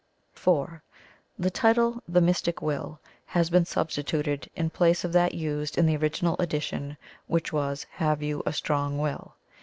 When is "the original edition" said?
5.85-6.97